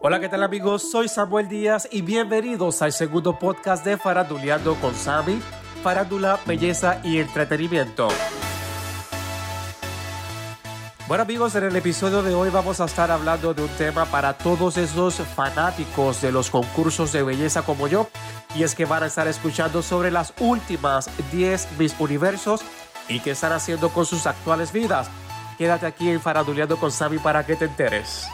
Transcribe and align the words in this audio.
Hola, 0.00 0.20
¿qué 0.20 0.28
tal 0.28 0.44
amigos? 0.44 0.92
Soy 0.92 1.08
Samuel 1.08 1.48
Díaz 1.48 1.88
y 1.90 2.02
bienvenidos 2.02 2.82
al 2.82 2.92
segundo 2.92 3.36
podcast 3.36 3.84
de 3.84 3.96
Faranduleando 3.96 4.76
con 4.76 4.94
Sami, 4.94 5.42
Farándula, 5.82 6.38
Belleza 6.46 7.00
y 7.02 7.18
Entretenimiento. 7.18 8.06
Bueno 11.08 11.22
amigos, 11.24 11.56
en 11.56 11.64
el 11.64 11.74
episodio 11.74 12.22
de 12.22 12.32
hoy 12.32 12.48
vamos 12.48 12.80
a 12.80 12.84
estar 12.84 13.10
hablando 13.10 13.54
de 13.54 13.62
un 13.62 13.68
tema 13.70 14.04
para 14.04 14.34
todos 14.34 14.76
esos 14.76 15.16
fanáticos 15.16 16.22
de 16.22 16.30
los 16.30 16.48
concursos 16.48 17.10
de 17.10 17.24
belleza 17.24 17.62
como 17.62 17.88
yo, 17.88 18.08
y 18.54 18.62
es 18.62 18.76
que 18.76 18.84
van 18.84 19.02
a 19.02 19.06
estar 19.06 19.26
escuchando 19.26 19.82
sobre 19.82 20.12
las 20.12 20.32
últimas 20.38 21.10
10 21.32 21.70
Miss 21.76 21.96
Universos 21.98 22.60
y 23.08 23.18
qué 23.18 23.32
están 23.32 23.50
haciendo 23.50 23.88
con 23.88 24.06
sus 24.06 24.28
actuales 24.28 24.70
vidas. 24.70 25.10
Quédate 25.58 25.86
aquí 25.86 26.08
en 26.08 26.20
Faranduleando 26.20 26.76
con 26.76 26.92
Sami 26.92 27.18
para 27.18 27.44
que 27.44 27.56
te 27.56 27.64
enteres. 27.64 28.28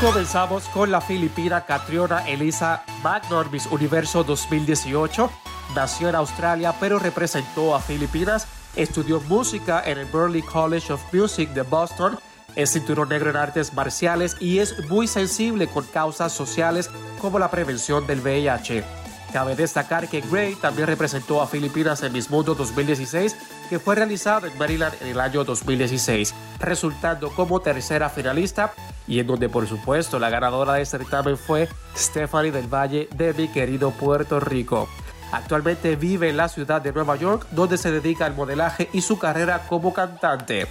Comenzamos 0.00 0.68
con 0.68 0.90
la 0.90 1.00
filipina 1.00 1.64
Catriona 1.64 2.28
Elisa 2.28 2.84
Magnon 3.02 3.50
Miss 3.50 3.64
Universo 3.64 4.22
2018. 4.24 5.30
Nació 5.74 6.10
en 6.10 6.16
Australia 6.16 6.74
pero 6.78 6.98
representó 6.98 7.74
a 7.74 7.80
Filipinas. 7.80 8.46
Estudió 8.76 9.20
música 9.22 9.82
en 9.86 9.96
el 9.96 10.04
Berkeley 10.04 10.42
College 10.42 10.92
of 10.92 11.14
Music 11.14 11.48
de 11.54 11.62
Boston. 11.62 12.18
Es 12.56 12.72
cinturón 12.74 13.08
negro 13.08 13.30
en 13.30 13.36
artes 13.36 13.72
marciales 13.72 14.36
y 14.38 14.58
es 14.58 14.86
muy 14.86 15.08
sensible 15.08 15.66
con 15.66 15.86
causas 15.86 16.30
sociales 16.30 16.90
como 17.18 17.38
la 17.38 17.50
prevención 17.50 18.06
del 18.06 18.20
VIH. 18.20 19.05
Cabe 19.36 19.54
destacar 19.54 20.08
que 20.08 20.22
Gray 20.22 20.54
también 20.54 20.86
representó 20.86 21.42
a 21.42 21.46
Filipinas 21.46 22.02
en 22.02 22.10
Miss 22.10 22.30
Mundo 22.30 22.54
2016, 22.54 23.36
que 23.68 23.78
fue 23.78 23.94
realizado 23.94 24.46
en 24.46 24.56
Maryland 24.56 24.94
en 25.02 25.08
el 25.08 25.20
año 25.20 25.44
2016, 25.44 26.34
resultando 26.58 27.28
como 27.28 27.60
tercera 27.60 28.08
finalista 28.08 28.72
y 29.06 29.20
en 29.20 29.26
donde 29.26 29.50
por 29.50 29.68
supuesto 29.68 30.18
la 30.18 30.30
ganadora 30.30 30.72
de 30.72 30.80
este 30.80 30.96
certamen 30.96 31.36
fue 31.36 31.68
Stephanie 31.94 32.50
del 32.50 32.66
Valle 32.66 33.10
de 33.14 33.34
mi 33.34 33.48
querido 33.48 33.90
Puerto 33.90 34.40
Rico. 34.40 34.88
Actualmente 35.30 35.96
vive 35.96 36.30
en 36.30 36.38
la 36.38 36.48
ciudad 36.48 36.80
de 36.80 36.94
Nueva 36.94 37.16
York 37.16 37.46
donde 37.50 37.76
se 37.76 37.92
dedica 37.92 38.24
al 38.24 38.34
modelaje 38.34 38.88
y 38.94 39.02
su 39.02 39.18
carrera 39.18 39.66
como 39.68 39.92
cantante. 39.92 40.66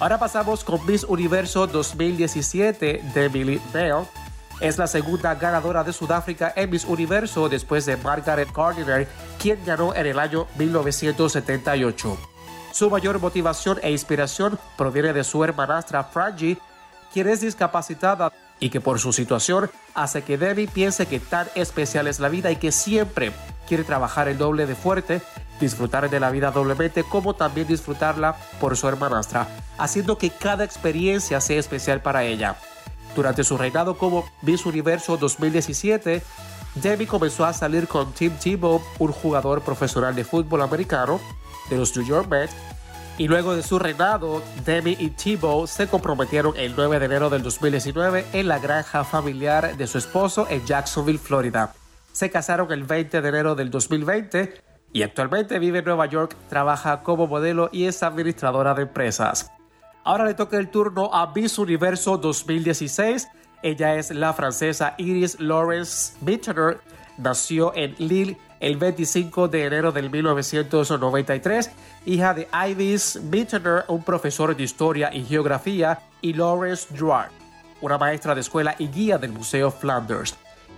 Ahora 0.00 0.18
pasamos 0.18 0.64
con 0.64 0.84
Miss 0.86 1.04
Universo 1.04 1.68
2017 1.68 3.04
de 3.14 3.28
Millie 3.28 3.60
Bell. 3.72 4.08
Es 4.60 4.78
la 4.78 4.86
segunda 4.86 5.34
ganadora 5.34 5.84
de 5.84 5.92
Sudáfrica 5.92 6.52
en 6.56 6.70
Miss 6.70 6.86
Universo 6.86 7.48
después 7.48 7.84
de 7.84 7.98
Margaret 7.98 8.48
Gardiner, 8.54 9.06
quien 9.38 9.62
ganó 9.66 9.94
en 9.94 10.06
el 10.06 10.18
año 10.18 10.46
1978. 10.56 12.16
Su 12.72 12.90
mayor 12.90 13.20
motivación 13.20 13.78
e 13.82 13.90
inspiración 13.90 14.58
proviene 14.78 15.12
de 15.12 15.24
su 15.24 15.44
hermanastra 15.44 16.04
Frangie, 16.04 16.58
quien 17.12 17.28
es 17.28 17.42
discapacitada 17.42 18.32
y 18.58 18.70
que 18.70 18.80
por 18.80 18.98
su 18.98 19.12
situación 19.12 19.70
hace 19.94 20.22
que 20.22 20.38
Debbie 20.38 20.68
piense 20.68 21.06
que 21.06 21.20
tan 21.20 21.48
especial 21.54 22.06
es 22.06 22.18
la 22.18 22.30
vida 22.30 22.50
y 22.50 22.56
que 22.56 22.72
siempre 22.72 23.32
quiere 23.68 23.84
trabajar 23.84 24.28
el 24.28 24.38
doble 24.38 24.64
de 24.64 24.74
fuerte, 24.74 25.20
disfrutar 25.60 26.08
de 26.08 26.20
la 26.20 26.30
vida 26.30 26.50
doblemente 26.50 27.04
como 27.04 27.34
también 27.34 27.66
disfrutarla 27.66 28.36
por 28.58 28.74
su 28.76 28.88
hermanastra, 28.88 29.48
haciendo 29.76 30.16
que 30.16 30.30
cada 30.30 30.64
experiencia 30.64 31.42
sea 31.42 31.58
especial 31.58 32.00
para 32.00 32.24
ella. 32.24 32.56
Durante 33.16 33.44
su 33.44 33.56
reinado 33.56 33.96
como 33.96 34.26
Miss 34.42 34.66
Universo 34.66 35.16
2017, 35.16 36.22
Debbie 36.74 37.06
comenzó 37.06 37.46
a 37.46 37.54
salir 37.54 37.88
con 37.88 38.12
Tim 38.12 38.32
Tebow, 38.36 38.82
un 38.98 39.10
jugador 39.10 39.62
profesional 39.62 40.14
de 40.14 40.22
fútbol 40.22 40.60
americano 40.60 41.18
de 41.70 41.78
los 41.78 41.96
New 41.96 42.06
York 42.06 42.28
Mets, 42.28 42.54
y 43.16 43.26
luego 43.26 43.56
de 43.56 43.62
su 43.62 43.78
reinado, 43.78 44.42
Demi 44.66 44.94
y 45.00 45.08
Tebow 45.08 45.66
se 45.66 45.86
comprometieron 45.86 46.52
el 46.58 46.76
9 46.76 46.98
de 46.98 47.06
enero 47.06 47.30
del 47.30 47.42
2019 47.42 48.26
en 48.34 48.48
la 48.48 48.58
granja 48.58 49.02
familiar 49.04 49.74
de 49.74 49.86
su 49.86 49.96
esposo 49.96 50.46
en 50.50 50.66
Jacksonville, 50.66 51.18
Florida. 51.18 51.72
Se 52.12 52.30
casaron 52.30 52.70
el 52.70 52.84
20 52.84 53.22
de 53.22 53.28
enero 53.30 53.54
del 53.54 53.70
2020 53.70 54.62
y 54.92 55.02
actualmente 55.02 55.58
vive 55.58 55.78
en 55.78 55.86
Nueva 55.86 56.04
York, 56.04 56.36
trabaja 56.50 57.02
como 57.02 57.26
modelo 57.26 57.70
y 57.72 57.86
es 57.86 58.02
administradora 58.02 58.74
de 58.74 58.82
empresas. 58.82 59.50
Ahora 60.06 60.24
le 60.24 60.34
toca 60.34 60.56
el 60.56 60.68
turno 60.68 61.10
a 61.12 61.32
Miss 61.34 61.58
Universo 61.58 62.16
2016. 62.16 63.26
Ella 63.60 63.96
es 63.96 64.12
la 64.12 64.32
francesa 64.32 64.94
Iris 64.98 65.40
Lawrence 65.40 66.14
Mittener. 66.20 66.78
Nació 67.18 67.72
en 67.74 67.96
Lille 67.98 68.38
el 68.60 68.76
25 68.76 69.48
de 69.48 69.64
enero 69.64 69.90
del 69.90 70.08
1993, 70.08 71.72
hija 72.04 72.34
de 72.34 72.46
Ivis 72.68 73.20
Mittener, 73.20 73.84
un 73.88 74.04
profesor 74.04 74.54
de 74.54 74.62
historia 74.62 75.12
y 75.12 75.24
geografía, 75.24 75.98
y 76.22 76.34
Lawrence 76.34 76.86
Drouard, 76.94 77.32
una 77.80 77.98
maestra 77.98 78.32
de 78.36 78.42
escuela 78.42 78.76
y 78.78 78.86
guía 78.86 79.18
del 79.18 79.32
Museo 79.32 79.72
Flanders. 79.72 80.36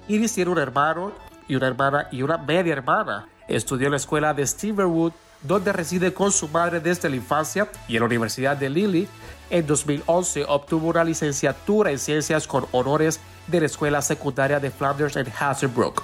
Iris 0.08 0.32
tiene 0.32 0.52
un 0.52 0.58
hermano 0.58 1.12
y 1.46 1.54
una 1.54 1.66
hermana 1.66 2.08
y 2.10 2.22
una 2.22 2.38
media 2.38 2.72
hermana. 2.72 3.28
Estudió 3.46 3.88
en 3.88 3.90
la 3.90 3.98
escuela 3.98 4.32
de 4.32 4.46
Steverwood, 4.46 5.12
donde 5.42 5.72
reside 5.72 6.12
con 6.12 6.32
su 6.32 6.48
madre 6.48 6.80
desde 6.80 7.08
la 7.08 7.16
infancia, 7.16 7.68
y 7.86 7.96
en 7.96 8.00
la 8.00 8.06
Universidad 8.06 8.56
de 8.56 8.70
Lille. 8.70 9.08
En 9.50 9.66
2011 9.66 10.44
obtuvo 10.46 10.88
una 10.88 11.04
licenciatura 11.04 11.90
en 11.90 11.98
ciencias 11.98 12.46
con 12.46 12.66
honores 12.72 13.20
de 13.46 13.60
la 13.60 13.66
escuela 13.66 14.02
secundaria 14.02 14.60
de 14.60 14.70
Flanders 14.70 15.16
en 15.16 15.26
Hazebrook. 15.38 16.02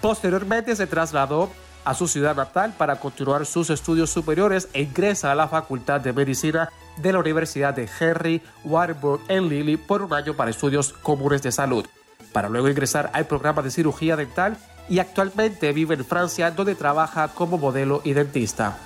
Posteriormente 0.00 0.74
se 0.74 0.86
trasladó 0.86 1.50
a 1.84 1.94
su 1.94 2.08
ciudad 2.08 2.36
natal 2.36 2.74
para 2.76 2.96
continuar 2.96 3.44
sus 3.44 3.70
estudios 3.70 4.10
superiores 4.10 4.68
e 4.72 4.82
ingresa 4.82 5.32
a 5.32 5.34
la 5.34 5.48
Facultad 5.48 6.00
de 6.00 6.12
Medicina 6.12 6.68
de 6.96 7.12
la 7.12 7.18
Universidad 7.18 7.74
de 7.74 7.88
Henry 8.00 8.42
Warburg 8.64 9.20
en 9.28 9.48
Lille 9.48 9.78
por 9.78 10.02
un 10.02 10.12
año 10.12 10.34
para 10.34 10.50
estudios 10.50 10.92
comunes 10.92 11.42
de 11.42 11.52
salud, 11.52 11.86
para 12.32 12.48
luego 12.48 12.68
ingresar 12.68 13.10
al 13.12 13.26
programa 13.26 13.62
de 13.62 13.70
cirugía 13.70 14.16
dental 14.16 14.56
y 14.88 14.98
actualmente 14.98 15.72
vive 15.72 15.94
en 15.94 16.04
Francia 16.04 16.50
donde 16.50 16.74
trabaja 16.74 17.28
como 17.28 17.58
modelo 17.58 18.00
y 18.04 18.12
dentista. 18.12 18.78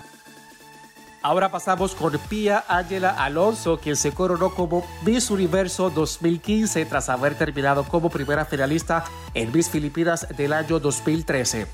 Ahora 1.22 1.50
pasamos 1.50 1.96
con 1.96 2.16
Pia 2.28 2.64
Ángela 2.68 3.10
Alonso, 3.10 3.78
quien 3.78 3.96
se 3.96 4.12
coronó 4.12 4.54
como 4.54 4.86
Miss 5.04 5.28
Universo 5.28 5.90
2015 5.90 6.86
tras 6.86 7.08
haber 7.08 7.34
terminado 7.34 7.82
como 7.82 8.10
primera 8.10 8.44
finalista 8.44 9.04
en 9.34 9.50
Miss 9.50 9.68
Filipinas 9.68 10.28
del 10.36 10.52
año 10.52 10.78
2013. 10.78 11.66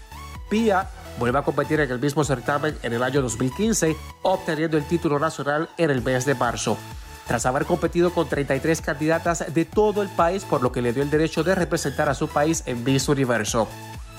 Pia 0.49 0.89
vuelve 1.19 1.39
a 1.39 1.43
competir 1.43 1.81
en 1.81 1.91
el 1.91 1.99
mismo 1.99 2.25
certamen 2.25 2.79
en 2.83 2.95
el 2.95 3.03
año 3.03 3.21
2015, 3.21 3.95
obteniendo 4.23 4.79
el 4.79 4.85
título 4.85 5.19
nacional 5.19 5.69
en 5.77 5.91
el 5.91 6.01
mes 6.01 6.25
de 6.25 6.35
marzo. 6.35 6.79
Tras 7.27 7.45
haber 7.45 7.67
competido 7.67 8.11
con 8.13 8.29
33 8.29 8.81
candidatas 8.81 9.53
de 9.53 9.65
todo 9.67 10.01
el 10.01 10.09
país, 10.09 10.45
por 10.45 10.63
lo 10.63 10.73
que 10.73 10.81
le 10.81 10.95
dio 10.95 11.03
el 11.03 11.11
derecho 11.11 11.45
de 11.45 11.55
representar 11.55 12.09
a 12.09 12.15
su 12.15 12.27
país 12.29 12.63
en 12.65 12.83
Miss 12.85 13.07
Universo. 13.09 13.69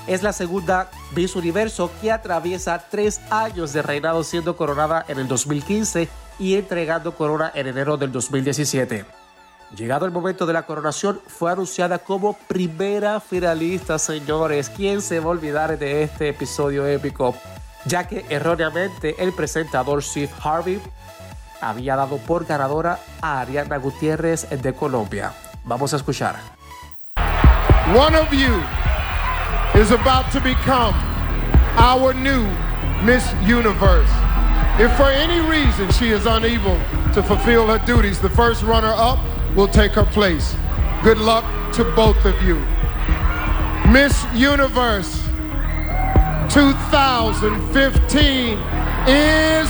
Es 0.06 0.22
la 0.22 0.34
segunda 0.34 0.90
Miss 1.16 1.36
Universo 1.36 1.90
que 2.02 2.12
atraviesa 2.12 2.88
tres 2.90 3.22
años 3.30 3.72
de 3.72 3.82
reinado 3.82 4.24
siendo 4.24 4.58
coronada 4.58 5.06
en 5.08 5.18
el 5.18 5.28
2015 5.28 6.10
y 6.40 6.56
entregando 6.56 7.16
corona 7.16 7.52
en 7.56 7.68
enero 7.68 7.96
del 7.96 8.12
2017. 8.12 9.06
Llegado 9.78 10.06
el 10.06 10.12
momento 10.12 10.46
de 10.46 10.54
la 10.54 10.64
coronación, 10.64 11.22
fue 11.26 11.52
anunciada 11.52 12.00
como 12.00 12.34
primera 12.34 13.20
finalista, 13.20 13.98
señores. 13.98 14.70
¿Quién 14.70 15.02
se 15.02 15.20
va 15.20 15.28
a 15.28 15.30
olvidar 15.30 15.80
de 15.80 16.04
este 16.04 16.30
episodio 16.30 16.86
épico? 16.86 17.34
Ya 17.86 18.08
que 18.08 18.26
erróneamente 18.30 19.16
el 19.18 19.34
presentador 19.34 20.04
Steve 20.04 20.30
Harvey 20.44 20.82
había 21.62 21.96
dado 21.96 22.18
por 22.18 22.46
ganadora 22.46 23.00
a 23.22 23.40
Ariana 23.40 23.78
Gutiérrez 23.78 24.48
de 24.50 24.74
Colombia. 24.74 25.34
Vamos 25.64 25.94
a 25.94 25.98
escuchar. 25.98 26.36
One 27.96 28.18
of 28.18 28.32
you 28.32 28.83
is 29.76 29.92
about 29.92 30.32
to 30.32 30.40
become 30.40 30.94
our 31.78 32.14
new 32.14 32.46
Miss 33.04 33.34
Universe. 33.44 34.10
If 34.80 34.96
for 34.96 35.10
any 35.10 35.40
reason 35.50 35.92
she 35.92 36.10
is 36.10 36.26
unable 36.26 36.78
to 37.14 37.24
fulfill 37.24 37.68
her 37.68 37.84
duties, 37.86 38.20
the 38.20 38.30
first 38.30 38.64
runner 38.64 38.94
up 38.96 39.20
will 39.56 39.68
take 39.68 39.92
her 39.94 40.06
place. 40.06 40.56
Good 41.04 41.18
luck 41.18 41.44
to 41.74 41.84
both 41.96 42.24
of 42.26 42.42
you. 42.44 42.60
Miss 43.92 44.26
Universe 44.34 45.22
2015 46.54 48.58
is 49.08 49.70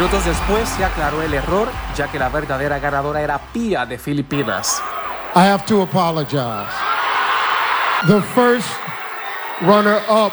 Minutos 0.00 0.24
después 0.24 0.66
se 0.66 0.82
aclaró 0.82 1.20
el 1.20 1.34
error, 1.34 1.68
ya 1.94 2.08
que 2.08 2.18
la 2.18 2.30
verdadera 2.30 2.78
ganadora 2.78 3.20
era 3.20 3.38
Pia 3.52 3.84
de 3.84 3.98
Filipinas. 3.98 4.82
I 5.36 5.40
have 5.40 5.66
to 5.66 5.82
apologize. 5.82 6.72
The 8.06 8.22
first 8.34 8.66
runner 9.60 10.00
up 10.08 10.32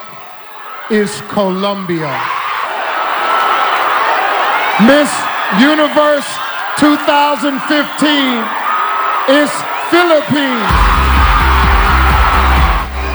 is 0.90 1.22
Colombia. 1.34 2.10
Miss 4.88 5.12
Universe 5.60 6.30
2015 6.78 8.46
is 9.28 9.52
Philippines. 9.90 10.72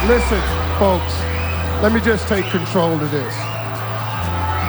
Listen, 0.06 0.42
folks, 0.78 1.14
let 1.80 1.94
me 1.94 2.00
just 2.02 2.28
take 2.28 2.44
control 2.50 2.92
of 3.00 3.10
this. 3.10 3.34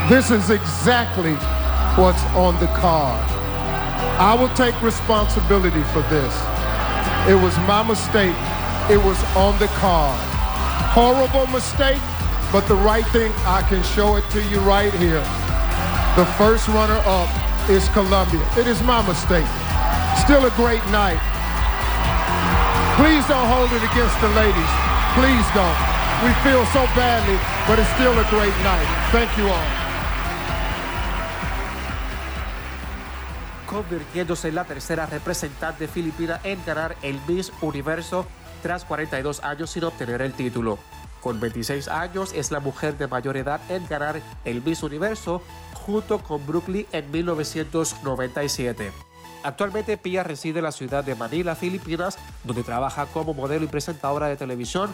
This 0.07 0.31
is 0.31 0.50
exactly 0.50 1.35
what's 1.95 2.24
on 2.34 2.60
the 2.60 2.66
card. 2.74 3.22
I 4.18 4.34
will 4.34 4.50
take 4.56 4.74
responsibility 4.81 5.84
for 5.94 6.01
this. 6.10 6.34
It 7.30 7.38
was 7.38 7.56
my 7.69 7.86
mistake. 7.86 8.36
It 8.90 8.98
was 8.98 9.22
on 9.38 9.57
the 9.60 9.69
card. 9.78 10.18
Horrible 10.90 11.45
mistake, 11.54 12.01
but 12.51 12.66
the 12.68 12.75
right 12.75 13.06
thing, 13.13 13.31
I 13.45 13.62
can 13.69 13.84
show 13.84 14.16
it 14.18 14.25
to 14.31 14.42
you 14.50 14.57
right 14.62 14.94
here. 14.95 15.22
The 16.18 16.25
first 16.34 16.68
runner 16.68 16.98
up 17.06 17.30
is 17.69 17.88
Columbia. 17.90 18.42
It 18.57 18.66
is 18.66 18.81
my 18.81 19.06
mistake. 19.06 19.45
Still 20.18 20.45
a 20.50 20.54
great 20.57 20.86
night. 20.90 21.22
Please 22.98 23.22
don't 23.30 23.50
hold 23.54 23.69
it 23.69 23.86
against 23.86 24.18
the 24.18 24.34
ladies. 24.34 24.74
Please 25.13 25.45
don't. 25.54 25.80
We 26.25 26.34
feel 26.42 26.66
so 26.74 26.90
badly, 26.98 27.38
but 27.69 27.78
it's 27.78 27.90
still 27.94 28.18
a 28.18 28.25
great 28.34 28.57
night. 28.66 28.86
Thank 29.12 29.38
you 29.38 29.50
all. 29.50 29.82
Convirtiéndose 33.74 34.50
en 34.50 34.56
la 34.56 34.66
tercera 34.66 35.08
representante 35.08 35.88
filipina 35.88 36.40
en 36.44 36.64
ganar 36.64 36.96
el 37.02 37.20
Miss 37.28 37.52
Universo 37.62 38.28
tras 38.62 38.86
42 38.86 39.44
años 39.44 39.72
sin 39.72 39.84
obtener 39.84 40.22
el 40.22 40.34
título. 40.34 40.78
Con 41.22 41.40
26 41.40 41.88
años 41.88 42.34
es 42.34 42.52
la 42.52 42.60
mujer 42.60 42.98
de 43.00 43.08
mayor 43.08 43.36
edad 43.36 43.60
en 43.70 43.88
ganar 43.88 44.22
el 44.46 44.62
Miss 44.62 44.84
Universo 44.84 45.42
junto 45.74 46.20
con 46.20 46.46
Brooklyn 46.46 46.86
en 46.92 47.10
1997. 47.10 48.92
Actualmente 49.42 49.98
Pia 49.98 50.24
reside 50.24 50.60
en 50.60 50.66
la 50.66 50.72
ciudad 50.72 51.04
de 51.04 51.16
Manila, 51.16 51.56
Filipinas, 51.56 52.19
donde 52.44 52.64
trabaja 52.64 53.08
como 53.08 53.34
modelo 53.34 53.66
y 53.66 53.69
presentadora 53.69 54.28
de 54.28 54.38
televisión. 54.38 54.92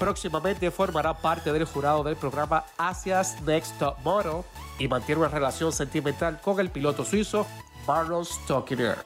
Próximamente 0.00 0.70
formará 0.72 1.14
parte 1.14 1.52
del 1.52 1.64
jurado 1.64 2.02
del 2.02 2.16
programa 2.16 2.64
Asia's 2.76 3.40
Next 3.42 3.78
Top 3.78 3.96
Model 4.04 4.42
y 4.78 4.88
mantiene 4.88 5.20
una 5.20 5.30
relación 5.30 5.72
sentimental 5.72 6.40
con 6.40 6.58
el 6.60 6.70
piloto 6.70 7.04
suizo 7.04 7.46
Stokiner. 8.24 8.98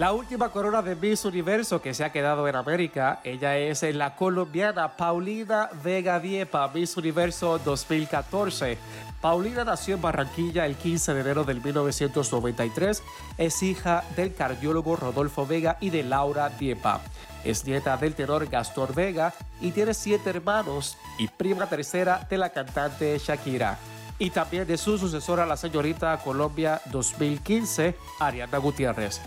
La 0.00 0.12
última 0.12 0.48
corona 0.48 0.80
de 0.80 0.96
Miss 0.96 1.24
Universo 1.26 1.80
que 1.82 1.92
se 1.92 2.04
ha 2.04 2.10
quedado 2.10 2.48
en 2.48 2.56
América, 2.56 3.20
ella 3.22 3.58
es 3.58 3.82
la 3.94 4.16
colombiana 4.16 4.96
Paulina 4.96 5.68
Vega 5.84 6.18
Diepa, 6.18 6.68
Miss 6.74 6.96
Universo 6.96 7.58
2014. 7.58 8.78
Paulina 9.20 9.62
nació 9.62 9.96
en 9.96 10.02
Barranquilla 10.02 10.64
el 10.64 10.76
15 10.76 11.14
de 11.14 11.20
enero 11.20 11.44
del 11.44 11.62
1993. 11.62 13.02
Es 13.36 13.62
hija 13.62 14.02
del 14.16 14.34
cardiólogo 14.34 14.96
Rodolfo 14.96 15.46
Vega 15.46 15.76
y 15.80 15.90
de 15.90 16.02
Laura 16.02 16.48
Diepa. 16.48 17.02
Es 17.44 17.66
nieta 17.66 17.96
del 17.96 18.14
tenor 18.14 18.48
Gastor 18.48 18.94
Vega 18.94 19.34
y 19.60 19.70
tiene 19.70 19.94
siete 19.94 20.30
hermanos 20.30 20.96
y 21.18 21.28
prima 21.28 21.66
tercera 21.66 22.26
de 22.28 22.38
la 22.38 22.48
cantante 22.50 23.18
Shakira 23.18 23.78
y 24.20 24.30
también 24.30 24.66
de 24.66 24.76
su 24.76 24.98
sucesora, 24.98 25.46
la 25.46 25.56
señorita 25.56 26.16
Colombia 26.18 26.80
2015, 26.92 27.96
Ariana 28.20 28.58
Gutiérrez. 28.58 29.20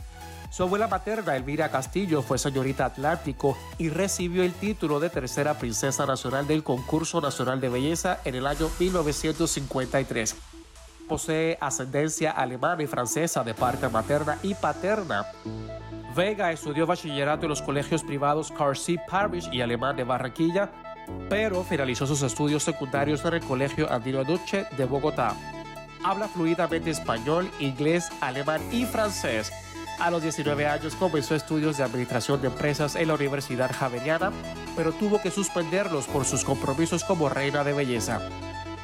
Su 0.52 0.62
abuela 0.62 0.88
materna, 0.88 1.36
Elvira 1.36 1.72
Castillo, 1.72 2.22
fue 2.22 2.38
señorita 2.38 2.86
Atlántico 2.86 3.58
y 3.80 3.90
recibió 3.90 4.44
el 4.44 4.54
título 4.54 5.00
de 5.00 5.10
tercera 5.10 5.58
princesa 5.58 6.06
nacional 6.06 6.46
del 6.46 6.64
Concurso 6.64 7.20
Nacional 7.20 7.60
de 7.60 7.70
Belleza 7.70 8.20
en 8.24 8.36
el 8.36 8.46
año 8.46 8.70
1953. 8.80 10.36
Posee 11.10 11.58
ascendencia 11.60 12.30
alemana 12.30 12.84
y 12.84 12.88
francesa 12.88 13.44
de 13.44 13.56
parte 13.56 13.90
materna 13.90 14.38
y 14.44 14.54
paterna. 14.54 15.26
Vega 16.16 16.52
estudió 16.52 16.86
bachillerato 16.86 17.46
en 17.46 17.50
los 17.50 17.64
colegios 17.64 18.04
privados 18.04 18.52
Carsey 18.52 19.00
Parish 19.10 19.50
y 19.52 19.62
Alemán 19.62 19.96
de 19.96 20.04
Barranquilla 20.04 20.70
pero 21.30 21.64
finalizó 21.64 22.06
sus 22.06 22.22
estudios 22.22 22.64
secundarios 22.64 23.24
en 23.26 23.36
el 23.36 23.42
Colegio 23.42 23.92
Andino 23.92 24.24
Duce 24.24 24.66
de 24.78 24.86
Bogotá. 24.86 25.36
Habla 26.04 26.28
fluidamente 26.28 26.90
español, 26.90 27.50
inglés, 27.60 28.10
alemán 28.22 28.62
y 28.72 28.86
francés. 28.86 29.52
A 30.00 30.12
los 30.12 30.22
19 30.22 30.68
años 30.68 30.96
comenzó 30.96 31.36
estudios 31.36 31.78
de 31.78 31.84
administración 31.84 32.42
de 32.42 32.48
empresas 32.48 32.96
en 32.96 33.08
la 33.08 33.14
Universidad 33.14 33.72
Javeriana, 33.72 34.32
pero 34.76 34.92
tuvo 34.92 35.22
que 35.22 35.32
suspenderlos 35.32 36.08
por 36.08 36.26
sus 36.26 36.44
compromisos 36.44 37.04
como 37.04 37.30
reina 37.30 37.64
de 37.64 37.74
belleza. 37.74 38.20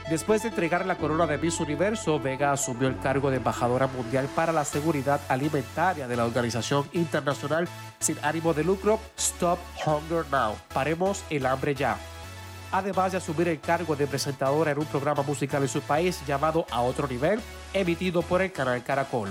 Después 0.09 0.41
de 0.41 0.49
entregar 0.49 0.87
la 0.87 0.97
corona 0.97 1.27
de 1.27 1.37
Miss 1.37 1.59
Universo, 1.59 2.19
Vega 2.19 2.51
asumió 2.51 2.87
el 2.87 2.97
cargo 2.97 3.29
de 3.29 3.37
embajadora 3.37 3.85
mundial 3.85 4.27
para 4.35 4.51
la 4.51 4.65
seguridad 4.65 5.21
alimentaria 5.29 6.07
de 6.07 6.15
la 6.15 6.25
organización 6.25 6.89
internacional 6.93 7.67
sin 7.99 8.17
ánimo 8.23 8.55
de 8.55 8.63
lucro 8.63 8.99
Stop 9.15 9.59
Hunger 9.85 10.25
Now. 10.31 10.55
Paremos 10.73 11.23
el 11.29 11.45
hambre 11.45 11.75
ya. 11.75 11.95
Además 12.71 13.11
de 13.11 13.19
asumir 13.19 13.49
el 13.49 13.59
cargo 13.59 13.95
de 13.95 14.07
presentadora 14.07 14.71
en 14.71 14.79
un 14.79 14.85
programa 14.87 15.21
musical 15.21 15.61
en 15.61 15.69
su 15.69 15.81
país 15.81 16.19
llamado 16.25 16.65
A 16.71 16.81
Otro 16.81 17.07
Nivel, 17.07 17.39
emitido 17.73 18.23
por 18.23 18.41
el 18.41 18.51
canal 18.51 18.83
Caracol. 18.83 19.29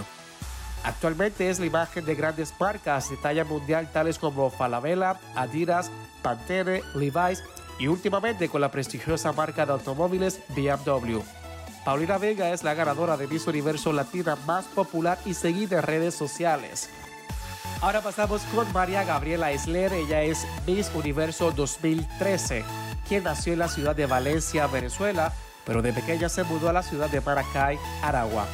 Actualmente 0.84 1.50
es 1.50 1.58
la 1.58 1.66
imagen 1.66 2.04
de 2.04 2.14
grandes 2.14 2.54
marcas 2.58 3.10
de 3.10 3.16
talla 3.16 3.44
mundial 3.44 3.90
tales 3.92 4.16
como 4.16 4.48
Falabella, 4.48 5.19
Adidas, 5.34 5.90
Pantene, 6.22 6.84
Levi's 6.94 7.42
y 7.78 7.88
últimamente 7.88 8.48
con 8.48 8.60
la 8.60 8.70
prestigiosa 8.70 9.32
marca 9.32 9.64
de 9.64 9.72
automóviles 9.72 10.40
BMW. 10.48 11.20
Paulina 11.84 12.19
Vega 12.19 12.50
es 12.50 12.64
la 12.64 12.75
ganadora 12.75 13.16
de 13.16 13.26
Miss 13.26 13.46
Universo 13.46 13.92
Latina 13.92 14.36
más 14.46 14.66
popular 14.66 15.19
y 15.25 15.34
seguida 15.34 15.78
en 15.78 15.82
redes 15.84 16.14
sociales. 16.14 16.90
Ahora 17.80 18.02
pasamos 18.02 18.42
con 18.54 18.70
María 18.72 19.04
Gabriela 19.04 19.52
Isler, 19.52 19.92
ella 19.92 20.22
es 20.22 20.46
Miss 20.66 20.90
Universo 20.94 21.52
2013, 21.52 22.64
quien 23.08 23.25
nació 23.25 23.52
en 23.52 23.60
la 23.60 23.69
ciudad 23.69 23.94
de 23.94 24.06
Valencia, 24.06 24.66
Venezuela, 24.66 25.32
pero 25.64 25.80
de 25.80 25.92
pequeña 25.92 26.28
se 26.28 26.42
mudó 26.44 26.69
a 26.69 26.72
la 26.72 26.82
ciudad 26.82 27.08
de 27.08 27.20
Maracay, 27.20 27.78
Aragua. 28.02 28.46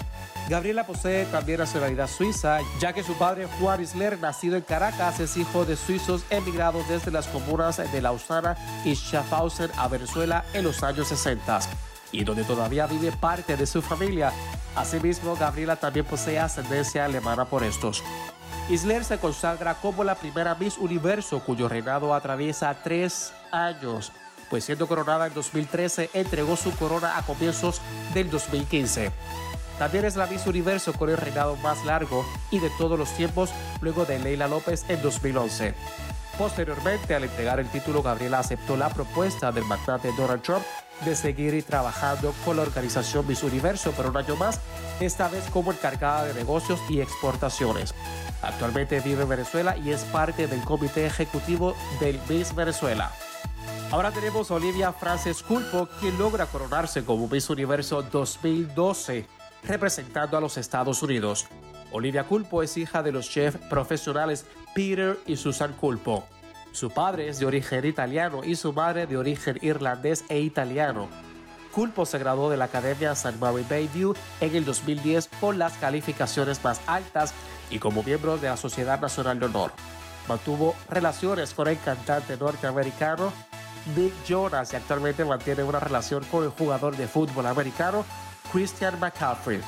Gabriela 0.49 0.87
posee 0.87 1.25
también 1.27 1.59
nacionalidad 1.59 2.07
suiza, 2.07 2.59
ya 2.79 2.93
que 2.93 3.03
su 3.03 3.15
padre 3.15 3.47
Juan 3.59 3.81
Isler, 3.81 4.19
nacido 4.19 4.57
en 4.57 4.63
Caracas, 4.63 5.19
es 5.21 5.37
hijo 5.39 5.65
de 5.65 5.75
suizos 5.75 6.25
emigrados 6.29 6.87
desde 6.87 7.11
las 7.11 7.27
comunas 7.29 7.79
de 7.79 8.03
Lausana 8.03 8.57
y 8.85 8.95
Schaffhausen 8.95 9.71
a 9.79 9.89
Venezuela 9.89 10.45
en 10.53 10.65
los 10.65 10.83
años 10.83 11.09
60 11.09 11.61
y 12.13 12.25
donde 12.25 12.45
todavía 12.45 12.87
vive 12.87 13.11
parte 13.11 13.57
de 13.57 13.67
su 13.67 13.81
familia. 13.81 14.33
Asimismo, 14.77 15.35
Gabriela 15.35 15.77
también 15.77 16.05
posee 16.05 16.39
ascendencia 16.39 17.05
alemana 17.05 17.47
por 17.47 17.65
estos. 17.65 18.05
Isler 18.69 19.05
se 19.05 19.19
consagra 19.19 19.75
como 19.75 20.05
la 20.05 20.15
primera 20.15 20.55
Miss 20.55 20.79
Universo 20.79 21.41
cuyo 21.41 21.69
reinado 21.69 22.15
atraviesa 22.15 22.75
tres 22.83 23.33
años, 23.51 24.13
pues 24.49 24.65
siendo 24.65 24.87
coronada 24.87 25.27
en 25.27 25.35
2013 25.35 26.11
entregó 26.15 26.57
su 26.57 26.71
corona 26.77 27.19
a 27.19 27.23
comienzos 27.23 27.81
del 28.13 28.31
2015. 28.31 29.11
También 29.79 30.05
es 30.05 30.17
la 30.17 30.27
Miss 30.27 30.47
Universo 30.47 30.93
con 30.93 31.11
el 31.11 31.17
reinado 31.17 31.57
más 31.57 31.85
largo 31.85 32.25
y 32.51 32.61
de 32.61 32.71
todos 32.79 32.99
los 32.99 33.11
tiempos 33.15 33.51
luego 33.81 34.05
de 34.05 34.19
Leila 34.19 34.47
López 34.47 34.85
en 34.89 35.03
2011. 35.03 35.75
Posteriormente, 36.39 37.15
al 37.15 37.25
entregar 37.25 37.61
el 37.61 37.69
título, 37.69 38.03
Gabriela 38.03 38.41
aceptó 38.41 38.77
la 38.77 38.89
propuesta 38.89 39.53
del 39.53 39.65
magnate 39.65 40.11
Donald 40.17 40.43
Trump 40.43 40.65
de 41.05 41.15
seguir 41.17 41.61
trabajando 41.65 42.33
con 42.45 42.57
la 42.57 42.63
organización 42.63 43.27
Miss 43.27 43.43
Universo 43.43 43.93
por 43.93 44.07
un 44.07 44.17
año 44.17 44.37
más, 44.37 44.61
esta 45.01 45.29
vez 45.29 45.45
como 45.53 45.73
encargada 45.73 46.25
de 46.25 46.35
negocios 46.35 46.81
y 46.89 47.01
exportaciones. 47.01 47.95
Actualmente 48.43 49.01
vive 49.01 49.23
en 49.23 49.29
Venezuela 49.29 49.77
y 49.77 49.91
es 49.91 50.03
parte 50.05 50.47
del 50.47 50.63
comité 50.63 51.07
ejecutivo 51.07 51.75
del 52.01 52.21
Miss 52.29 52.55
Venezuela. 52.55 53.13
Ahora 53.91 54.11
tenemos 54.11 54.51
a 54.51 54.55
Olivia 54.55 54.93
Frances 54.93 55.43
Culpo, 55.43 55.89
quien 56.01 56.19
logra 56.19 56.47
coronarse 56.47 57.05
como 57.05 57.29
Miss 57.29 57.49
Universo 57.51 58.03
2012 58.03 59.27
representando 59.67 60.37
a 60.37 60.41
los 60.41 60.57
Estados 60.57 61.03
Unidos. 61.03 61.47
Olivia 61.93 62.25
Culpo 62.25 62.63
es 62.63 62.77
hija 62.77 63.03
de 63.03 63.13
los 63.13 63.29
chefs 63.29 63.59
profesionales 63.69 64.47
Peter 64.75 65.19
y 65.27 65.37
Susan 65.37 65.73
Culpo. 65.75 66.27
Su 66.73 66.91
padre 66.91 67.29
es 67.29 67.39
de 67.39 67.47
origen 67.47 67.85
italiano 67.85 68.43
y 68.43 68.57
su 68.57 68.73
madre 68.73 69.07
de 69.07 69.17
origen 69.17 69.59
irlandés 69.63 70.25
e 70.29 70.41
italiano. 70.41 71.09
Culpo 71.73 72.05
se 72.07 72.19
graduó 72.19 72.51
de 72.51 72.57
la 72.57 72.67
Academia 72.67 73.13
St. 73.13 73.39
Mary 73.39 73.65
Bayview 73.69 74.15
en 74.41 74.57
el 74.57 74.65
2010 74.65 75.29
con 75.41 75.59
las 75.59 75.75
calificaciones 75.75 76.63
más 76.65 76.81
altas 76.87 77.33
y 77.71 77.79
como 77.79 78.03
miembro 78.03 78.39
de 78.39 78.49
la 78.49 78.57
Sociedad 78.57 79.01
Nacional 79.01 79.39
de 79.39 79.47
Honor. 79.47 79.73
Mantuvo 80.29 80.75
relaciones 80.89 81.53
con 81.55 81.69
el 81.69 81.79
cantante 81.79 82.37
norteamericano 82.37 83.33
Nick 83.97 84.13
Jonas 84.27 84.73
y 84.73 84.77
actualmente 84.77 85.25
mantiene 85.25 85.63
una 85.63 85.81
relación 85.81 86.25
con 86.25 86.45
el 86.45 86.51
jugador 86.51 86.97
de 86.97 87.07
fútbol 87.07 87.47
americano 87.47 88.05
Christian 88.55 89.01
McCaffrey. 89.01 89.61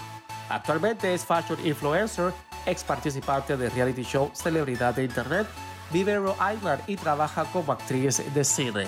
Actualmente 0.48 1.12
es 1.12 1.24
fashion 1.24 1.58
influencer, 1.66 2.32
ex 2.66 2.84
participante 2.84 3.56
de 3.56 3.68
reality 3.68 4.04
show 4.04 4.30
Celebridad 4.32 4.94
de 4.94 5.02
Internet, 5.02 5.48
vive 5.92 6.12
en 6.12 6.22
Rhode 6.22 6.54
Island 6.54 6.82
y 6.86 6.94
trabaja 6.94 7.44
como 7.46 7.72
actriz 7.72 8.22
de 8.32 8.44
cine. 8.44 8.86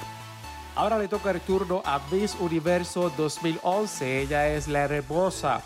Ahora 0.76 1.00
le 1.00 1.08
toca 1.08 1.32
el 1.32 1.40
turno 1.40 1.82
a 1.84 2.00
Miss 2.12 2.36
Universo 2.38 3.12
2011. 3.16 4.20
Ella 4.20 4.46
es 4.46 4.68
la 4.68 4.84
hermosa 4.84 5.62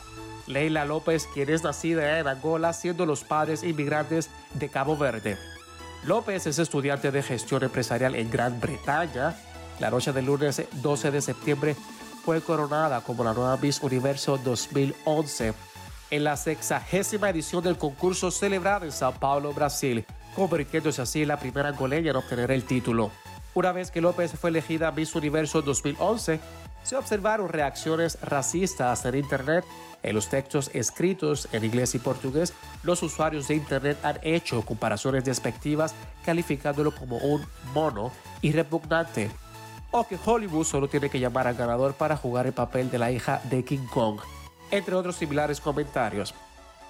Leila 0.47 0.87
López, 0.87 1.29
quien 1.35 1.51
es 1.51 1.63
nacida 1.63 2.19
en 2.19 2.27
Angola, 2.27 2.73
siendo 2.73 3.05
los 3.05 3.25
padres 3.25 3.63
inmigrantes 3.63 4.31
de 4.55 4.71
Cabo 4.71 4.97
Verde. 4.97 5.37
López 6.07 6.47
es 6.47 6.59
estudiante 6.59 7.11
de 7.11 7.23
gestión 7.23 7.65
empresarial 7.65 8.15
en 8.15 8.31
Gran 8.31 8.59
Bretaña. 8.59 9.37
La 9.79 9.91
noche 9.91 10.11
del 10.15 10.25
lunes 10.25 10.63
12 10.81 11.11
de 11.11 11.21
septiembre 11.21 11.77
fue 12.25 12.41
coronada 12.41 13.01
como 13.01 13.25
la 13.25 13.35
nueva 13.35 13.57
Miss 13.57 13.83
Universo 13.83 14.39
2011 14.39 15.55
en 16.11 16.25
la 16.25 16.37
sexagésima 16.37 17.31
edición 17.31 17.65
del 17.65 17.79
concurso 17.79 18.31
celebrado 18.31 18.85
en 18.85 18.93
Sao 18.93 19.13
Paulo, 19.13 19.53
Brasil, 19.53 20.05
convirtiéndose 20.37 21.03
así 21.03 21.23
en 21.23 21.29
la 21.29 21.39
primera 21.39 21.71
angoleña 21.71 22.11
en 22.11 22.17
obtener 22.17 22.51
el 22.51 22.65
título. 22.65 23.11
Una 23.55 23.73
vez 23.73 23.91
que 23.91 24.01
López 24.01 24.33
fue 24.33 24.51
elegida 24.51 24.93
Miss 24.93 25.15
Universo 25.15 25.63
2011, 25.63 26.39
se 26.83 26.97
observaron 26.97 27.49
reacciones 27.49 28.19
racistas 28.23 29.05
en 29.05 29.17
Internet. 29.17 29.65
En 30.03 30.15
los 30.15 30.29
textos 30.29 30.71
escritos 30.75 31.49
en 31.53 31.65
inglés 31.65 31.95
y 31.95 31.99
portugués, 31.99 32.53
los 32.83 33.03
usuarios 33.03 33.49
de 33.49 33.55
Internet 33.55 33.99
han 34.03 34.19
hecho 34.23 34.63
comparaciones 34.63 35.25
despectivas 35.25 35.95
calificándolo 36.25 36.95
como 36.95 37.19
un 37.19 37.45
mono 37.73 38.13
y 38.41 38.53
repugnante, 38.53 39.31
o 39.93 40.05
que 40.09 40.19
Hollywood 40.25 40.65
solo 40.65 40.89
tiene 40.89 41.09
que 41.09 41.21
llamar 41.21 41.47
al 41.47 41.55
ganador 41.55 41.95
para 41.95 42.17
jugar 42.17 42.47
el 42.47 42.53
papel 42.53 42.91
de 42.91 42.99
la 42.99 43.13
hija 43.13 43.41
de 43.45 43.65
King 43.65 43.87
Kong, 43.93 44.19
entre 44.71 44.95
otros 44.97 45.17
similares 45.17 45.61
comentarios. 45.61 46.35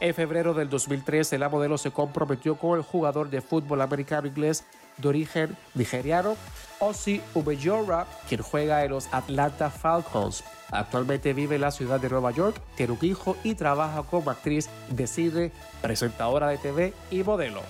En 0.01 0.15
febrero 0.15 0.55
del 0.55 0.69
2013, 0.69 1.39
la 1.39 1.49
modelo 1.49 1.79
se 1.79 1.93
comprometió 1.93 2.57
con 2.57 2.77
el 2.79 2.85
jugador 2.85 3.31
de 3.31 3.41
fútbol 3.41 3.83
americano 3.83 4.27
inglés 4.27 4.65
de 4.97 5.09
origen 5.09 5.57
nigeriano, 5.75 6.37
Osi 6.81 7.21
Ubejora, 7.35 8.07
quien 8.29 8.43
juega 8.43 8.85
en 8.85 8.91
los 8.91 9.13
Atlanta 9.13 9.71
Falcons. 9.71 10.43
Actualmente 10.73 11.33
vive 11.35 11.55
en 11.55 11.61
la 11.61 11.71
ciudad 11.71 12.01
de 12.01 12.09
Nueva 12.09 12.33
York, 12.33 12.61
tiene 12.77 12.95
un 12.95 12.99
hijo 13.03 13.37
y 13.45 13.55
trabaja 13.55 14.03
como 14.03 14.31
actriz 14.31 14.69
de 14.89 15.07
cine, 15.07 15.53
presentadora 15.81 16.49
de 16.49 16.59
TV 16.59 16.95
y 17.11 17.23
modelo. 17.23 17.63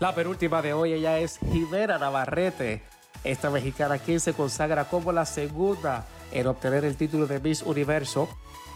La 0.00 0.14
penúltima 0.14 0.62
de 0.62 0.72
hoy 0.72 0.94
ella 0.94 1.18
es 1.18 1.38
Jimena 1.52 1.98
Navarrete, 1.98 2.82
esta 3.24 3.50
mexicana 3.50 3.98
quien 3.98 4.20
se 4.20 4.32
consagra 4.32 4.84
como 4.84 5.12
la 5.12 5.26
segunda 5.26 6.06
en 6.32 6.46
obtener 6.46 6.84
el 6.84 6.96
título 6.96 7.26
de 7.26 7.40
Miss 7.40 7.62
Universo 7.62 8.28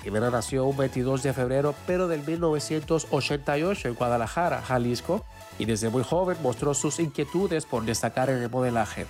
Jimena 0.05 0.29
nació 0.29 0.67
un 0.67 0.77
22 0.77 1.23
de 1.23 1.33
febrero, 1.33 1.75
pero 1.87 2.09
del 2.09 2.23
1988 2.27 3.89
en 3.89 3.95
Guadalajara, 3.95 4.61
Jalisco, 4.61 5.25
y 5.59 5.65
desde 5.65 5.89
muy 5.89 6.05
joven 6.05 6.37
mostró 6.43 6.75
sus 6.75 7.01
inquietudes 7.01 7.65
por 7.65 7.87
destacar 7.87 8.29
en 8.29 8.43
el 8.43 8.51
modelaje. 8.51 9.07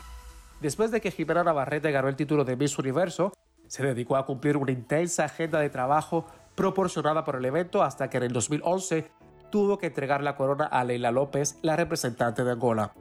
Después 0.60 0.92
de 0.92 1.00
que 1.00 1.10
Jimena 1.10 1.42
Navarrete 1.42 1.90
ganó 1.90 2.06
el 2.06 2.14
título 2.14 2.44
de 2.44 2.54
Miss 2.54 2.78
Universo, 2.78 3.32
se 3.66 3.82
dedicó 3.82 4.14
a 4.14 4.24
cumplir 4.24 4.56
una 4.56 4.70
intensa 4.70 5.24
agenda 5.24 5.58
de 5.58 5.68
trabajo 5.68 6.26
proporcionada 6.54 7.24
por 7.24 7.34
el 7.34 7.44
evento 7.44 7.82
hasta 7.82 8.08
que 8.08 8.18
en 8.18 8.22
el 8.22 8.32
2011 8.32 9.10
tuvo 9.50 9.78
que 9.78 9.88
entregar 9.88 10.22
la 10.22 10.36
corona 10.36 10.66
a 10.66 10.84
Leila 10.84 11.10
López, 11.10 11.58
la 11.62 11.74
representante 11.74 12.44
de 12.44 12.52
Angola. 12.52 12.94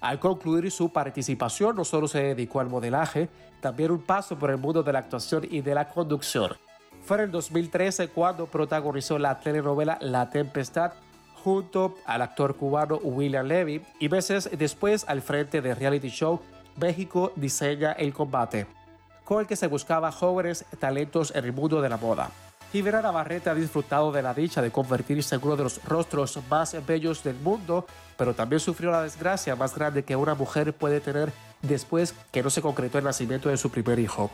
Al 0.00 0.18
concluir 0.18 0.70
su 0.70 0.90
participación, 0.92 1.76
no 1.76 1.84
solo 1.84 2.08
se 2.08 2.22
dedicó 2.22 2.60
al 2.60 2.70
modelaje, 2.70 3.28
también 3.60 3.90
un 3.90 4.00
paso 4.00 4.38
por 4.38 4.50
el 4.50 4.56
mundo 4.56 4.82
de 4.82 4.92
la 4.92 5.00
actuación 5.00 5.46
y 5.50 5.60
de 5.60 5.74
la 5.74 5.88
conducción. 5.88 6.56
Fue 7.02 7.18
en 7.18 7.24
el 7.24 7.30
2013 7.30 8.08
cuando 8.08 8.46
protagonizó 8.46 9.18
la 9.18 9.40
telenovela 9.40 9.98
La 10.00 10.30
Tempestad 10.30 10.92
junto 11.42 11.96
al 12.04 12.22
actor 12.22 12.56
cubano 12.56 12.96
William 12.96 13.46
Levy 13.46 13.82
y 13.98 14.08
meses 14.08 14.50
después 14.56 15.04
al 15.08 15.22
frente 15.22 15.60
del 15.60 15.76
reality 15.76 16.08
show 16.08 16.40
México 16.76 17.32
diseña 17.36 17.92
el 17.92 18.12
combate, 18.12 18.66
con 19.24 19.40
el 19.40 19.46
que 19.46 19.56
se 19.56 19.66
buscaba 19.66 20.12
jóvenes 20.12 20.64
talentos 20.78 21.32
en 21.34 21.44
el 21.44 21.52
mundo 21.52 21.80
de 21.80 21.88
la 21.88 21.96
moda. 21.96 22.30
Jimena 22.72 23.02
Navarrete 23.02 23.50
ha 23.50 23.54
disfrutado 23.54 24.12
de 24.12 24.22
la 24.22 24.32
dicha 24.32 24.62
de 24.62 24.70
convertirse 24.70 25.34
en 25.34 25.40
uno 25.42 25.56
de 25.56 25.64
los 25.64 25.82
rostros 25.84 26.38
más 26.48 26.76
bellos 26.86 27.24
del 27.24 27.34
mundo, 27.36 27.84
pero 28.16 28.32
también 28.34 28.60
sufrió 28.60 28.92
la 28.92 29.02
desgracia 29.02 29.56
más 29.56 29.74
grande 29.74 30.04
que 30.04 30.14
una 30.14 30.34
mujer 30.34 30.72
puede 30.72 31.00
tener 31.00 31.32
después 31.62 32.14
que 32.30 32.44
no 32.44 32.50
se 32.50 32.62
concretó 32.62 32.98
el 32.98 33.04
nacimiento 33.04 33.48
de 33.48 33.56
su 33.56 33.70
primer 33.70 33.98
hijo. 33.98 34.30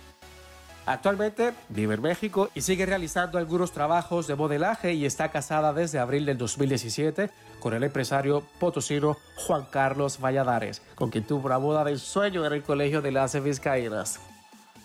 Actualmente 0.84 1.54
vive 1.70 1.94
en 1.94 2.02
México 2.02 2.50
y 2.54 2.60
sigue 2.60 2.84
realizando 2.86 3.38
algunos 3.38 3.72
trabajos 3.72 4.26
de 4.26 4.36
modelaje 4.36 4.92
y 4.92 5.06
está 5.06 5.30
casada 5.30 5.72
desde 5.72 5.98
abril 5.98 6.26
del 6.26 6.38
2017 6.38 7.30
con 7.58 7.72
el 7.72 7.82
empresario 7.82 8.44
potosino 8.60 9.16
Juan 9.34 9.66
Carlos 9.70 10.20
Valladares, 10.20 10.82
con 10.94 11.10
quien 11.10 11.24
tuvo 11.24 11.46
una 11.46 11.56
boda 11.56 11.84
de 11.84 11.98
sueño 11.98 12.44
en 12.44 12.52
el 12.52 12.62
Colegio 12.62 13.00
de 13.00 13.10
las 13.12 13.42
Vizcaínas. 13.42 14.20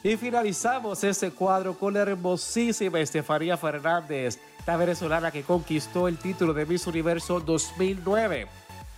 Y 0.04 0.18
finalizamos 0.18 1.04
este 1.04 1.30
cuadro 1.30 1.78
con 1.78 1.94
la 1.94 2.02
hermosísima 2.02 3.00
Estefanía 3.00 3.56
Fernández, 3.56 4.40
la 4.66 4.76
venezolana 4.76 5.30
que 5.30 5.44
conquistó 5.44 6.08
el 6.08 6.18
título 6.18 6.54
de 6.54 6.66
Miss 6.66 6.88
Universo 6.88 7.40
2009. 7.40 8.48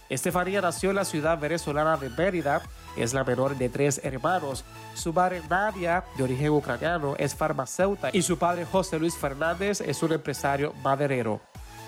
Estefanía 0.09 0.61
nació 0.61 0.91
en 0.91 0.95
la 0.95 1.03
ciudad 1.03 1.37
venezolana 1.37 1.97
de 1.97 2.09
Mérida, 2.09 2.61
es 2.95 3.13
la 3.13 3.25
menor 3.25 3.57
de 3.57 3.67
tres 3.67 3.99
hermanos. 4.01 4.63
Su 4.93 5.11
madre 5.11 5.41
Nadia, 5.49 6.05
de 6.15 6.23
origen 6.23 6.51
ucraniano, 6.51 7.15
es 7.17 7.35
farmacéutica 7.35 8.09
y 8.13 8.21
su 8.21 8.37
padre 8.37 8.63
José 8.63 8.97
Luis 8.97 9.17
Fernández 9.17 9.81
es 9.81 10.01
un 10.03 10.13
empresario 10.13 10.73
maderero. 10.83 11.41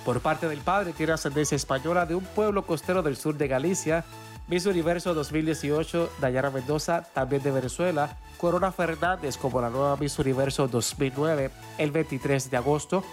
Por 0.03 0.19
parte 0.19 0.49
del 0.49 0.59
padre 0.59 0.91
tiene 0.91 1.13
ascendencia 1.13 1.55
española 1.55 2.05
de 2.05 2.15
un 2.15 2.23
pueblo 2.23 2.65
costero 2.65 3.01
del 3.01 3.15
sur 3.15 3.37
de 3.37 3.47
Galicia. 3.47 4.03
Miss 4.47 4.67
Universo 4.67 5.15
2018, 5.15 6.11
Dayana 6.21 6.51
Mendoza, 6.51 7.01
también 7.13 7.41
de 7.41 7.49
Venezuela, 7.49 8.15
Corona 8.37 8.71
Fernández 8.71 9.37
como 9.37 9.59
la 9.59 9.71
nueva 9.71 9.97
Miss 9.97 10.19
Universo 10.19 10.67
2009 10.67 11.49
el 11.79 11.89
23 11.89 12.51
de 12.51 12.57
agosto, 12.57 13.03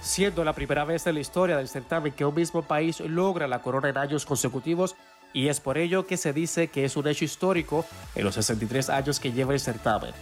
siendo 0.00 0.44
la 0.44 0.52
primera 0.52 0.84
vez 0.84 1.04
en 1.08 1.14
la 1.14 1.20
historia 1.20 1.56
del 1.56 1.66
certamen 1.66 2.12
que 2.12 2.24
un 2.24 2.34
mismo 2.34 2.62
país 2.62 3.00
logra 3.00 3.48
la 3.48 3.60
corona 3.60 3.88
en 3.88 3.98
años 3.98 4.24
consecutivos 4.24 4.94
y 5.32 5.48
es 5.48 5.58
por 5.58 5.78
ello 5.78 6.06
que 6.06 6.16
se 6.16 6.32
dice 6.32 6.68
que 6.68 6.84
es 6.84 6.96
un 6.96 7.08
hecho 7.08 7.24
histórico 7.24 7.84
en 8.14 8.24
los 8.24 8.36
63 8.36 8.88
años 8.90 9.18
que 9.18 9.32
lleva 9.32 9.54
el 9.54 9.60
certamen. 9.60 10.12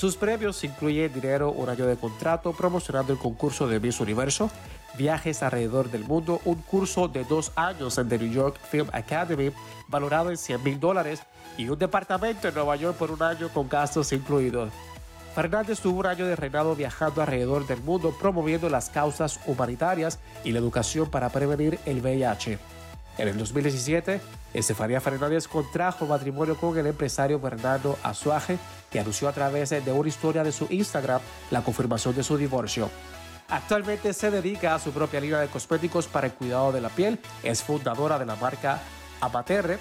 Sus 0.00 0.16
premios 0.16 0.64
incluyen 0.64 1.12
dinero, 1.12 1.52
un 1.52 1.68
año 1.68 1.84
de 1.84 1.94
contrato 1.94 2.54
promocionando 2.54 3.12
el 3.12 3.18
concurso 3.18 3.68
de 3.68 3.78
Miss 3.80 4.00
Universo, 4.00 4.50
viajes 4.96 5.42
alrededor 5.42 5.90
del 5.90 6.04
mundo, 6.04 6.40
un 6.46 6.62
curso 6.62 7.06
de 7.06 7.22
dos 7.24 7.52
años 7.54 7.98
en 7.98 8.08
The 8.08 8.18
New 8.18 8.32
York 8.32 8.58
Film 8.70 8.88
Academy 8.94 9.52
valorado 9.88 10.30
en 10.30 10.38
100 10.38 10.64
mil 10.64 10.80
dólares 10.80 11.20
y 11.58 11.68
un 11.68 11.78
departamento 11.78 12.48
en 12.48 12.54
Nueva 12.54 12.76
York 12.76 12.96
por 12.96 13.10
un 13.10 13.22
año 13.22 13.50
con 13.50 13.68
gastos 13.68 14.10
incluidos. 14.14 14.72
Fernández 15.34 15.80
tuvo 15.80 16.00
un 16.00 16.06
año 16.06 16.26
de 16.26 16.34
reinado 16.34 16.74
viajando 16.74 17.20
alrededor 17.20 17.66
del 17.66 17.82
mundo 17.82 18.16
promoviendo 18.18 18.70
las 18.70 18.88
causas 18.88 19.38
humanitarias 19.44 20.18
y 20.44 20.52
la 20.52 20.60
educación 20.60 21.10
para 21.10 21.28
prevenir 21.28 21.78
el 21.84 22.00
VIH. 22.00 22.58
En 23.18 23.28
el 23.28 23.36
2017, 23.36 24.20
Estefanía 24.54 25.00
Fernández 25.00 25.46
contrajo 25.46 26.06
matrimonio 26.06 26.56
con 26.56 26.76
el 26.78 26.86
empresario 26.86 27.38
Bernardo 27.38 27.98
Azuaje, 28.02 28.58
que 28.90 29.00
anunció 29.00 29.28
a 29.28 29.32
través 29.32 29.70
de 29.70 29.92
una 29.92 30.08
historia 30.08 30.42
de 30.42 30.52
su 30.52 30.66
Instagram 30.70 31.20
la 31.50 31.62
confirmación 31.62 32.14
de 32.14 32.22
su 32.22 32.36
divorcio. 32.36 32.90
Actualmente 33.48 34.12
se 34.12 34.30
dedica 34.30 34.74
a 34.74 34.78
su 34.78 34.92
propia 34.92 35.20
línea 35.20 35.40
de 35.40 35.48
cosméticos 35.48 36.06
para 36.06 36.28
el 36.28 36.32
cuidado 36.32 36.72
de 36.72 36.80
la 36.80 36.88
piel, 36.88 37.18
es 37.42 37.62
fundadora 37.62 38.18
de 38.18 38.26
la 38.26 38.36
marca 38.36 38.80
Amaterre, 39.20 39.78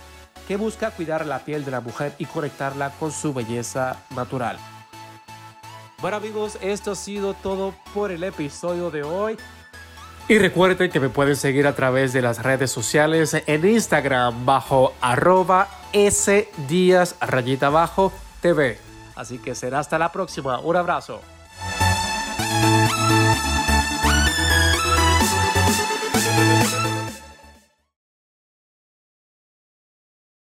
que 0.47 0.57
busca 0.57 0.91
cuidar 0.91 1.25
la 1.25 1.39
piel 1.39 1.63
de 1.63 1.71
la 1.71 1.79
mujer 1.79 2.13
y 2.17 2.25
conectarla 2.25 2.91
con 2.99 3.11
su 3.11 3.33
belleza 3.33 3.97
natural. 4.15 4.57
Bueno 6.01 6.17
amigos, 6.17 6.57
esto 6.61 6.91
ha 6.91 6.95
sido 6.95 7.33
todo 7.33 7.75
por 7.93 8.11
el 8.11 8.23
episodio 8.23 8.89
de 8.89 9.03
hoy. 9.03 9.37
Y 10.29 10.37
recuerden 10.37 10.91
que 10.91 10.99
me 10.99 11.09
pueden 11.09 11.35
seguir 11.35 11.65
a 11.65 11.73
través 11.73 12.13
de 12.13 12.21
las 12.21 12.43
redes 12.43 12.69
sociales 12.69 13.35
en 13.47 13.67
Instagram 13.67 14.45
bajo 14.45 14.93
arroba 15.01 15.67
rayita 17.19 17.91
TV. 18.39 18.77
Así 19.15 19.39
que 19.39 19.55
será 19.55 19.79
hasta 19.79 19.97
la 19.97 20.11
próxima. 20.11 20.59
Un 20.59 20.75
abrazo. 20.75 21.19